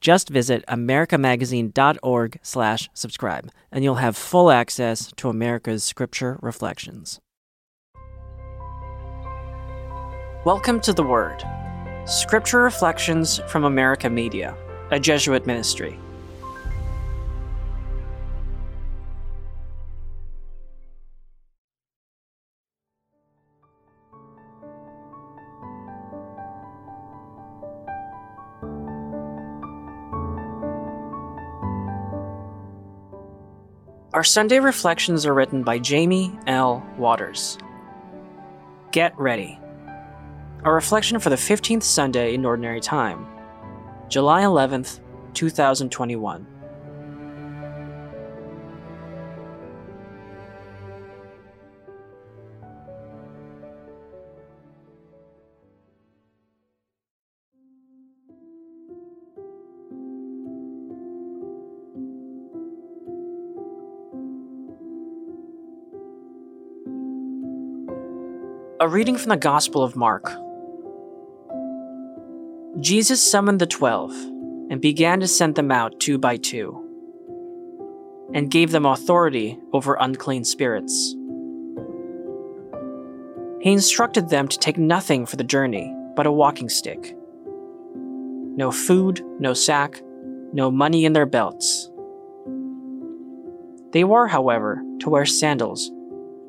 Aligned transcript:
Just 0.00 0.28
visit 0.28 0.64
americamagazine.org 0.68 2.38
slash 2.42 2.88
subscribe, 2.94 3.50
and 3.72 3.82
you'll 3.82 3.96
have 3.96 4.16
full 4.16 4.50
access 4.50 5.12
to 5.16 5.28
America's 5.28 5.82
Scripture 5.82 6.38
Reflections. 6.40 7.20
Welcome 10.44 10.80
to 10.80 10.92
The 10.92 11.02
Word, 11.02 11.42
Scripture 12.06 12.60
Reflections 12.60 13.40
from 13.48 13.64
America 13.64 14.08
Media, 14.08 14.56
a 14.90 15.00
Jesuit 15.00 15.46
ministry. 15.46 15.98
Our 34.18 34.24
Sunday 34.24 34.58
reflections 34.58 35.24
are 35.26 35.32
written 35.32 35.62
by 35.62 35.78
Jaime 35.78 36.36
L. 36.48 36.84
Waters. 36.96 37.56
Get 38.90 39.16
ready. 39.16 39.60
A 40.64 40.72
reflection 40.72 41.20
for 41.20 41.30
the 41.30 41.36
15th 41.36 41.84
Sunday 41.84 42.34
in 42.34 42.44
Ordinary 42.44 42.80
Time, 42.80 43.28
July 44.08 44.42
11th, 44.42 44.98
2021. 45.34 46.44
A 68.80 68.88
reading 68.88 69.16
from 69.16 69.30
the 69.30 69.36
Gospel 69.36 69.82
of 69.82 69.96
Mark. 69.96 70.30
Jesus 72.78 73.20
summoned 73.20 73.60
the 73.60 73.66
twelve 73.66 74.12
and 74.12 74.80
began 74.80 75.18
to 75.18 75.26
send 75.26 75.56
them 75.56 75.72
out 75.72 75.98
two 75.98 76.16
by 76.16 76.36
two, 76.36 76.80
and 78.32 78.52
gave 78.52 78.70
them 78.70 78.86
authority 78.86 79.58
over 79.72 79.96
unclean 79.98 80.44
spirits. 80.44 81.16
He 83.62 83.72
instructed 83.72 84.28
them 84.28 84.46
to 84.46 84.58
take 84.60 84.78
nothing 84.78 85.26
for 85.26 85.34
the 85.34 85.42
journey 85.42 85.92
but 86.14 86.26
a 86.26 86.30
walking 86.30 86.68
stick. 86.68 87.16
No 87.96 88.70
food, 88.70 89.24
no 89.40 89.54
sack, 89.54 90.00
no 90.52 90.70
money 90.70 91.04
in 91.04 91.14
their 91.14 91.26
belts. 91.26 91.90
They 93.90 94.04
were, 94.04 94.28
however, 94.28 94.80
to 95.00 95.10
wear 95.10 95.26
sandals, 95.26 95.90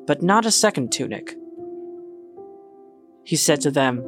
but 0.06 0.22
not 0.22 0.46
a 0.46 0.52
second 0.52 0.92
tunic 0.92 1.34
he 3.30 3.36
said 3.36 3.60
to 3.60 3.70
them, 3.70 3.98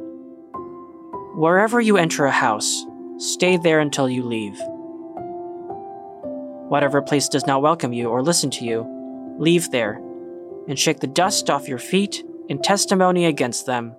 Wherever 1.33 1.79
you 1.79 1.95
enter 1.95 2.25
a 2.25 2.31
house, 2.31 2.85
stay 3.19 3.55
there 3.55 3.79
until 3.79 4.09
you 4.09 4.21
leave. 4.21 4.59
Whatever 6.67 7.01
place 7.01 7.29
does 7.29 7.47
not 7.47 7.61
welcome 7.61 7.93
you 7.93 8.09
or 8.09 8.21
listen 8.21 8.49
to 8.49 8.65
you, 8.65 8.85
leave 9.39 9.71
there, 9.71 10.01
and 10.67 10.77
shake 10.77 10.99
the 10.99 11.07
dust 11.07 11.49
off 11.49 11.69
your 11.69 11.77
feet 11.77 12.21
in 12.49 12.61
testimony 12.61 13.25
against 13.25 13.65
them. 13.65 13.95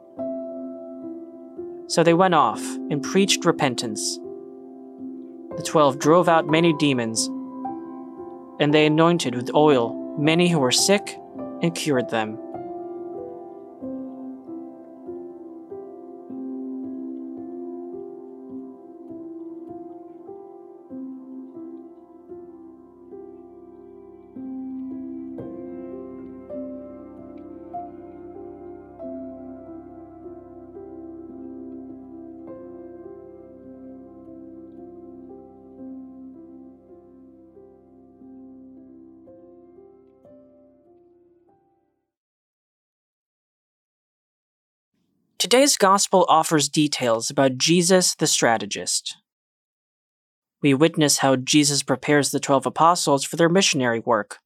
So 1.86 2.02
they 2.02 2.12
went 2.12 2.34
off 2.34 2.60
and 2.90 3.02
preached 3.02 3.46
repentance. 3.46 4.18
The 5.56 5.64
twelve 5.64 5.98
drove 5.98 6.28
out 6.28 6.50
many 6.50 6.74
demons, 6.74 7.28
and 8.60 8.74
they 8.74 8.84
anointed 8.84 9.34
with 9.34 9.54
oil 9.54 10.18
many 10.18 10.50
who 10.50 10.58
were 10.58 10.70
sick 10.70 11.18
and 11.62 11.74
cured 11.74 12.10
them. 12.10 12.38
Today's 45.44 45.76
Gospel 45.76 46.24
offers 46.26 46.70
details 46.70 47.28
about 47.28 47.58
Jesus 47.58 48.14
the 48.14 48.26
strategist. 48.26 49.18
We 50.62 50.72
witness 50.72 51.18
how 51.18 51.36
Jesus 51.36 51.82
prepares 51.82 52.30
the 52.30 52.40
twelve 52.40 52.64
apostles 52.64 53.24
for 53.24 53.36
their 53.36 53.50
missionary 53.50 54.00
work. 54.00 54.38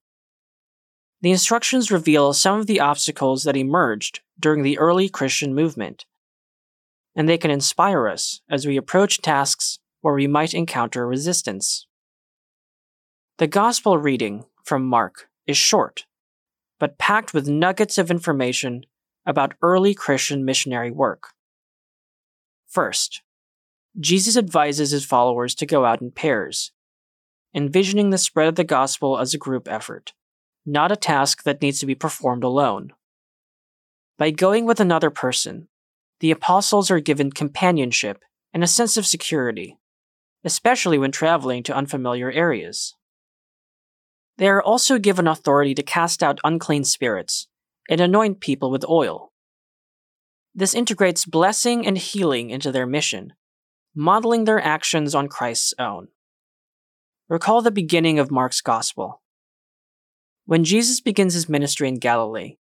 The 1.20 1.30
instructions 1.30 1.92
reveal 1.92 2.32
some 2.32 2.58
of 2.58 2.66
the 2.66 2.80
obstacles 2.80 3.44
that 3.44 3.56
emerged 3.56 4.22
during 4.40 4.64
the 4.64 4.76
early 4.76 5.08
Christian 5.08 5.54
movement, 5.54 6.04
and 7.14 7.28
they 7.28 7.38
can 7.38 7.52
inspire 7.52 8.08
us 8.08 8.40
as 8.50 8.66
we 8.66 8.76
approach 8.76 9.22
tasks 9.22 9.78
where 10.00 10.14
we 10.14 10.26
might 10.26 10.52
encounter 10.52 11.06
resistance. 11.06 11.86
The 13.36 13.46
Gospel 13.46 13.98
reading 13.98 14.46
from 14.64 14.84
Mark 14.84 15.28
is 15.46 15.56
short, 15.56 16.06
but 16.80 16.98
packed 16.98 17.32
with 17.32 17.46
nuggets 17.46 17.98
of 17.98 18.10
information 18.10 18.82
about 19.28 19.54
early 19.60 19.94
Christian 19.94 20.42
missionary 20.42 20.90
work. 20.90 21.34
First, 22.66 23.20
Jesus 24.00 24.38
advises 24.38 24.90
his 24.90 25.04
followers 25.04 25.54
to 25.56 25.66
go 25.66 25.84
out 25.84 26.00
in 26.00 26.10
pairs, 26.10 26.72
envisioning 27.54 28.08
the 28.08 28.16
spread 28.16 28.48
of 28.48 28.54
the 28.54 28.64
gospel 28.64 29.18
as 29.18 29.34
a 29.34 29.38
group 29.38 29.68
effort, 29.70 30.14
not 30.64 30.90
a 30.90 30.96
task 30.96 31.42
that 31.42 31.60
needs 31.60 31.78
to 31.80 31.86
be 31.86 31.94
performed 31.94 32.42
alone. 32.42 32.94
By 34.16 34.30
going 34.30 34.64
with 34.64 34.80
another 34.80 35.10
person, 35.10 35.68
the 36.20 36.30
apostles 36.30 36.90
are 36.90 36.98
given 36.98 37.30
companionship 37.30 38.24
and 38.54 38.64
a 38.64 38.66
sense 38.66 38.96
of 38.96 39.06
security, 39.06 39.76
especially 40.42 40.96
when 40.96 41.12
traveling 41.12 41.62
to 41.64 41.76
unfamiliar 41.76 42.32
areas. 42.32 42.94
They 44.38 44.48
are 44.48 44.62
also 44.62 44.98
given 44.98 45.26
authority 45.26 45.74
to 45.74 45.82
cast 45.82 46.22
out 46.22 46.40
unclean 46.44 46.84
spirits 46.84 47.46
and 47.88 48.00
anoint 48.00 48.40
people 48.40 48.70
with 48.70 48.84
oil. 48.88 49.32
This 50.54 50.74
integrates 50.74 51.24
blessing 51.24 51.86
and 51.86 51.96
healing 51.96 52.50
into 52.50 52.72
their 52.72 52.86
mission, 52.86 53.32
modeling 53.94 54.44
their 54.44 54.60
actions 54.60 55.14
on 55.14 55.28
Christ's 55.28 55.74
own. 55.78 56.08
Recall 57.28 57.62
the 57.62 57.70
beginning 57.70 58.18
of 58.18 58.30
Mark's 58.30 58.60
Gospel. 58.60 59.22
When 60.46 60.64
Jesus 60.64 61.00
begins 61.00 61.34
his 61.34 61.48
ministry 61.48 61.88
in 61.88 61.98
Galilee, 61.98 62.56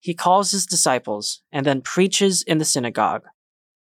he 0.00 0.14
calls 0.14 0.50
his 0.50 0.66
disciples 0.66 1.42
and 1.50 1.64
then 1.64 1.80
preaches 1.80 2.42
in 2.42 2.58
the 2.58 2.64
synagogue, 2.64 3.24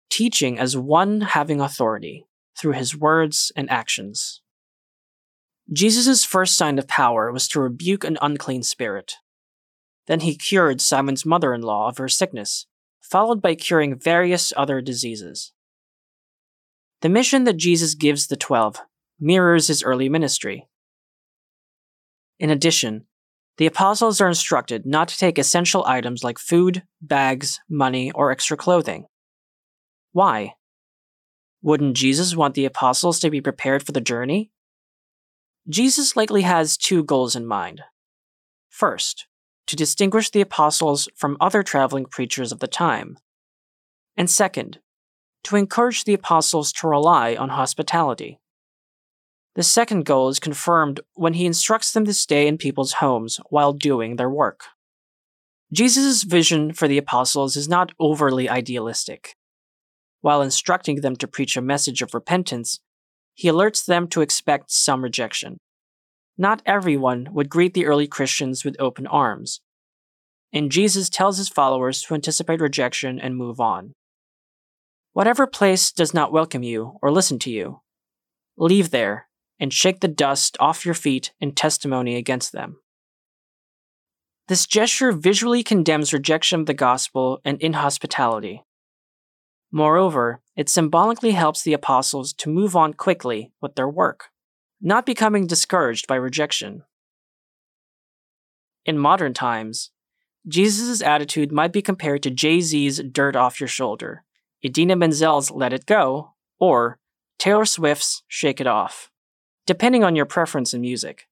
teaching 0.10 0.60
as 0.60 0.78
one 0.78 1.22
having 1.22 1.60
authority 1.60 2.26
through 2.58 2.74
his 2.74 2.96
words 2.96 3.52
and 3.56 3.70
actions. 3.70 4.42
Jesus' 5.74 6.26
first 6.26 6.56
sign 6.56 6.78
of 6.78 6.88
power 6.88 7.32
was 7.32 7.48
to 7.50 7.62
rebuke 7.62 8.04
an 8.04 8.18
unclean 8.22 8.64
spirit, 8.64 9.16
then 10.08 10.22
he 10.22 10.36
cured 10.36 10.82
Simon's 10.82 11.26
mother 11.26 11.54
in 11.54 11.62
law 11.62 11.88
of 11.88 11.98
her 11.98 12.08
sickness, 12.10 12.66
followed 13.02 13.42
by 13.42 13.56
curing 13.56 14.00
various 14.00 14.52
other 14.58 14.82
diseases. 14.82 15.54
The 17.02 17.10
mission 17.10 17.46
that 17.46 17.58
Jesus 17.58 17.96
gives 17.96 18.28
the 18.28 18.38
twelve 18.38 18.80
mirrors 19.20 19.68
his 19.68 19.84
early 19.84 20.10
ministry. 20.10 20.68
In 22.40 22.50
addition, 22.50 23.06
the 23.58 23.68
apostles 23.68 24.20
are 24.20 24.28
instructed 24.28 24.86
not 24.86 25.08
to 25.10 25.18
take 25.18 25.38
essential 25.38 25.86
items 25.86 26.24
like 26.24 26.40
food, 26.40 26.84
bags, 27.02 27.60
money, 27.70 28.12
or 28.12 28.32
extra 28.32 28.58
clothing. 28.58 29.06
Why? 30.12 30.56
Wouldn't 31.62 31.96
Jesus 31.96 32.36
want 32.36 32.56
the 32.56 32.66
apostles 32.66 33.20
to 33.20 33.30
be 33.30 33.42
prepared 33.42 33.84
for 33.84 33.92
the 33.92 34.02
journey? 34.02 34.52
Jesus 35.70 36.16
likely 36.16 36.42
has 36.42 36.76
two 36.76 37.04
goals 37.04 37.36
in 37.36 37.46
mind. 37.46 37.82
First, 38.70 39.28
to 39.72 39.78
distinguish 39.78 40.30
the 40.30 40.42
apostles 40.42 41.08
from 41.16 41.38
other 41.40 41.64
traveling 41.64 42.04
preachers 42.04 42.52
of 42.52 42.60
the 42.60 42.68
time. 42.68 43.18
And 44.18 44.30
second, 44.30 44.80
to 45.46 45.56
encourage 45.56 46.04
the 46.04 46.14
apostles 46.14 46.74
to 46.74 46.90
rely 46.90 47.36
on 47.36 47.48
hospitality. 47.48 48.38
The 49.56 49.64
second 49.64 50.04
goal 50.04 50.28
is 50.28 50.40
confirmed 50.40 51.00
when 51.14 51.36
he 51.36 51.46
instructs 51.46 51.94
them 51.94 52.04
to 52.04 52.14
stay 52.14 52.48
in 52.48 52.58
people's 52.58 52.96
homes 52.96 53.40
while 53.50 53.72
doing 53.72 54.18
their 54.18 54.30
work. 54.30 54.66
Jesus' 55.72 56.24
vision 56.24 56.74
for 56.74 56.90
the 56.90 56.98
apostles 56.98 57.56
is 57.56 57.70
not 57.70 57.94
overly 57.98 58.50
idealistic. 58.50 59.38
While 60.20 60.42
instructing 60.42 61.00
them 61.00 61.16
to 61.16 61.30
preach 61.30 61.56
a 61.56 61.62
message 61.62 62.02
of 62.02 62.14
repentance, 62.14 62.82
he 63.36 63.48
alerts 63.48 63.86
them 63.86 64.10
to 64.10 64.20
expect 64.20 64.70
some 64.70 65.02
rejection. 65.02 65.60
Not 66.42 66.64
everyone 66.66 67.30
would 67.34 67.52
greet 67.52 67.76
the 67.76 67.86
early 67.86 68.08
Christians 68.08 68.66
with 68.66 68.76
open 68.80 69.06
arms, 69.06 69.62
and 70.52 70.72
Jesus 70.72 71.08
tells 71.08 71.38
his 71.38 71.50
followers 71.50 72.02
to 72.02 72.16
anticipate 72.16 72.62
rejection 72.62 73.20
and 73.20 73.38
move 73.38 73.60
on. 73.60 73.94
Whatever 75.14 75.46
place 75.46 75.92
does 75.92 76.16
not 76.16 76.34
welcome 76.34 76.64
you 76.64 76.98
or 77.00 77.12
listen 77.12 77.38
to 77.38 77.52
you, 77.52 77.82
leave 78.58 78.90
there 78.90 79.28
and 79.60 79.72
shake 79.72 80.00
the 80.00 80.08
dust 80.08 80.58
off 80.60 80.84
your 80.84 80.96
feet 80.96 81.32
in 81.40 81.52
testimony 81.52 82.16
against 82.16 82.54
them. 82.54 82.80
This 84.48 84.66
gesture 84.66 85.12
visually 85.12 85.62
condemns 85.62 86.12
rejection 86.12 86.62
of 86.62 86.66
the 86.66 86.74
gospel 86.74 87.40
and 87.46 87.62
inhospitality. 87.62 88.64
Moreover, 89.72 90.42
it 90.56 90.70
symbolically 90.70 91.34
helps 91.34 91.62
the 91.62 91.74
apostles 91.74 92.34
to 92.34 92.50
move 92.50 92.76
on 92.76 92.96
quickly 92.96 93.52
with 93.62 93.76
their 93.76 93.88
work, 93.88 94.31
not 94.82 95.06
becoming 95.06 95.48
discouraged 95.48 96.08
by 96.08 96.16
rejection. 96.16 96.84
In 98.86 98.98
modern 98.98 99.34
times, 99.34 99.92
Jesus' 100.48 101.02
attitude 101.02 101.52
might 101.52 101.72
be 101.72 101.82
compared 101.82 102.24
to 102.24 102.32
Jay 102.32 102.62
Z's 102.62 103.00
Dirt 103.00 103.36
Off 103.36 103.60
Your 103.60 103.68
Shoulder, 103.68 104.24
Idina 104.66 104.96
Menzel's 104.96 105.52
Let 105.52 105.74
It 105.74 105.86
Go, 105.86 106.32
or 106.60 106.98
Taylor 107.38 107.66
Swift's 107.66 108.24
Shake 108.28 108.60
It 108.60 108.68
Off 108.68 109.12
depending 109.66 110.04
on 110.04 110.16
your 110.16 110.26
preference 110.26 110.74
in 110.74 110.82
music. 110.82 111.28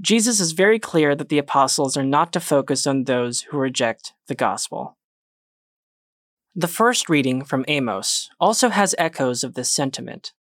Jesus 0.00 0.40
is 0.40 0.52
very 0.52 0.78
clear 0.78 1.14
that 1.14 1.28
the 1.28 1.38
apostles 1.38 1.96
are 1.96 2.04
not 2.04 2.32
to 2.32 2.40
focus 2.40 2.86
on 2.86 3.04
those 3.04 3.42
who 3.42 3.56
reject 3.56 4.12
the 4.26 4.34
gospel. 4.34 4.98
The 6.54 6.68
first 6.68 7.08
reading 7.08 7.44
from 7.44 7.64
Amos 7.68 8.28
also 8.40 8.68
has 8.68 8.94
echoes 8.98 9.44
of 9.44 9.54
this 9.54 9.70
sentiment. 9.70 10.32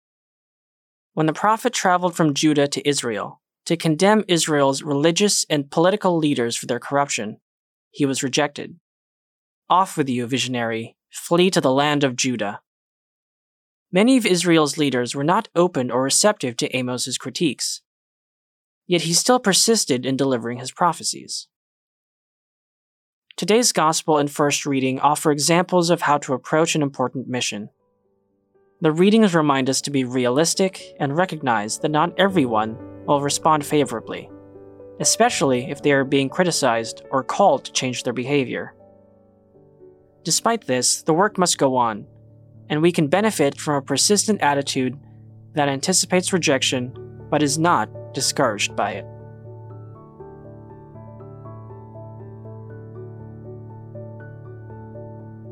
When 1.15 1.27
the 1.27 1.33
prophet 1.35 1.75
traveled 1.75 2.17
from 2.17 2.33
Judah 2.33 2.67
to 2.69 2.89
Israel 2.89 3.41
to 3.67 3.77
condemn 3.77 4.25
Israel's 4.29 4.83
religious 4.83 5.45
and 5.51 5.71
political 5.71 6.17
leaders 6.17 6.57
for 6.57 6.67
their 6.67 6.81
corruption, 6.81 7.39
he 7.91 8.07
was 8.07 8.23
rejected. 8.23 8.79
Off 9.69 9.97
with 9.97 10.09
you, 10.09 10.27
visionary, 10.27 10.97
flee 11.11 11.51
to 11.51 11.61
the 11.61 11.73
land 11.73 12.03
of 12.03 12.17
Judah. 12.17 12.61
Many 13.93 14.17
of 14.17 14.25
Israel's 14.25 14.79
leaders 14.79 15.15
were 15.15 15.23
not 15.23 15.51
open 15.55 15.91
or 15.91 16.03
receptive 16.03 16.57
to 16.57 16.77
Amos's 16.77 17.19
critiques. 17.19 17.83
Yet 18.87 19.03
he 19.03 19.13
still 19.13 19.39
persisted 19.39 20.07
in 20.07 20.17
delivering 20.17 20.59
his 20.59 20.73
prophecies. 20.73 21.47
Today's 23.37 23.73
Gospel 23.73 24.17
and 24.17 24.31
First 24.31 24.65
reading 24.65 24.99
offer 24.99 25.31
examples 25.31 25.91
of 25.91 26.03
how 26.03 26.17
to 26.19 26.33
approach 26.33 26.75
an 26.75 26.83
important 26.83 27.29
mission. 27.29 27.69
The 28.83 28.91
readings 28.91 29.33
remind 29.33 29.71
us 29.71 29.81
to 29.83 29.93
be 29.93 30.03
realistic 30.03 30.97
and 30.99 31.17
recognize 31.17 31.79
that 31.79 31.93
not 31.93 32.19
everyone 32.19 32.77
will 33.07 33.21
respond 33.21 33.65
favorably, 33.65 34.29
especially 34.99 35.71
if 35.71 35.81
they 35.81 35.93
are 35.93 36.03
being 36.03 36.29
criticized 36.29 37.05
or 37.13 37.23
called 37.23 37.65
to 37.65 37.73
change 37.73 38.03
their 38.03 38.13
behavior. 38.13 38.75
Despite 40.25 40.67
this, 40.67 41.01
the 41.01 41.15
work 41.15 41.39
must 41.39 41.59
go 41.59 41.77
on, 41.77 42.09
and 42.69 42.83
we 42.83 42.91
can 42.91 43.07
benefit 43.07 43.57
from 43.61 43.77
a 43.77 43.83
persistent 43.83 44.43
attitude 44.43 44.99
that 45.53 45.69
anticipates 45.69 46.33
rejection 46.33 46.93
but 47.31 47.41
is 47.41 47.61
not 47.61 47.89
discouraged 48.15 48.75
by 48.75 48.95
it. 48.95 49.07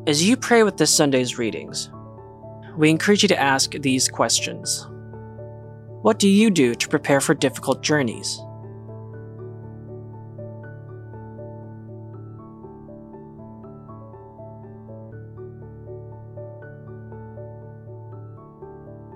As 0.09 0.29
you 0.29 0.37
pray 0.37 0.65
with 0.65 0.79
this 0.79 0.93
Sunday's 0.93 1.38
readings, 1.38 1.91
we 2.81 2.88
encourage 2.88 3.23
you 3.23 3.29
to 3.29 3.38
ask 3.38 3.73
these 3.73 4.09
questions 4.09 4.87
What 6.00 6.19
do 6.19 6.29
you 6.29 6.50
do 6.50 6.75
to 6.75 6.88
prepare 6.88 7.21
for 7.21 7.35
difficult 7.35 7.82
journeys? 7.82 8.41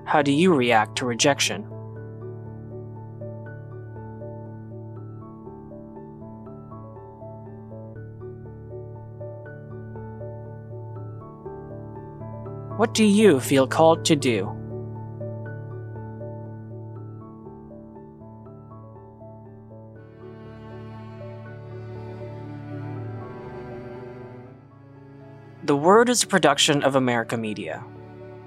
How 0.05 0.20
do 0.20 0.31
you 0.31 0.55
react 0.55 0.99
to 0.99 1.06
rejection? 1.06 1.73
Do 12.94 13.05
you 13.05 13.41
feel 13.41 13.67
called 13.67 14.05
to 14.05 14.14
do? 14.14 14.44
The 25.64 25.75
Word 25.75 26.08
is 26.08 26.23
a 26.23 26.29
production 26.29 26.85
of 26.85 26.94
America 26.94 27.37
Media. 27.37 27.85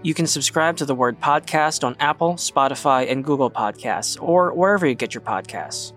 You 0.01 0.13
can 0.13 0.25
subscribe 0.25 0.77
to 0.77 0.85
the 0.85 0.95
Word 0.95 1.19
Podcast 1.19 1.83
on 1.83 1.97
Apple, 1.99 2.35
Spotify, 2.35 3.11
and 3.11 3.25
Google 3.25 3.51
Podcasts, 3.51 4.17
or 4.21 4.53
wherever 4.53 4.87
you 4.87 4.95
get 4.95 5.13
your 5.13 5.19
podcasts. 5.19 5.91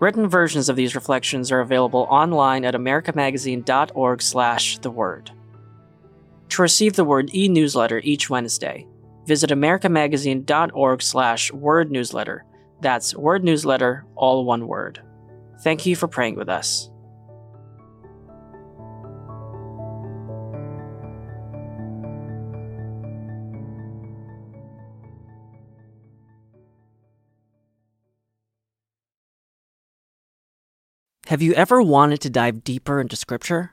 Written 0.00 0.26
versions 0.26 0.70
of 0.70 0.76
these 0.76 0.94
reflections 0.94 1.52
are 1.52 1.60
available 1.60 2.06
online 2.08 2.64
at 2.64 2.72
americamagazine.org 2.72 4.22
slash 4.22 4.78
the 4.78 4.90
word. 4.90 5.32
To 6.52 6.60
receive 6.60 6.96
the 6.96 7.04
Word 7.04 7.34
e-newsletter 7.34 8.02
each 8.04 8.28
Wednesday, 8.28 8.86
visit 9.24 9.48
americamagazine.org 9.48 11.00
slash 11.00 11.50
word 11.50 11.90
newsletter. 11.90 12.44
That's 12.82 13.16
word 13.16 13.42
newsletter, 13.42 14.04
all 14.16 14.44
one 14.44 14.68
word. 14.68 15.00
Thank 15.62 15.86
you 15.86 15.96
for 15.96 16.08
praying 16.08 16.36
with 16.36 16.50
us. 16.50 16.90
Have 31.28 31.40
you 31.40 31.54
ever 31.54 31.80
wanted 31.80 32.20
to 32.20 32.28
dive 32.28 32.62
deeper 32.62 33.00
into 33.00 33.16
Scripture? 33.16 33.72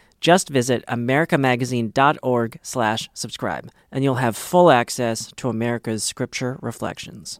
Just 0.21 0.49
visit 0.49 0.85
americamagazine.org 0.87 2.59
slash 2.61 3.09
subscribe, 3.13 3.71
and 3.91 4.03
you'll 4.03 4.15
have 4.15 4.37
full 4.37 4.69
access 4.69 5.33
to 5.37 5.49
America's 5.49 6.03
scripture 6.03 6.59
reflections. 6.61 7.39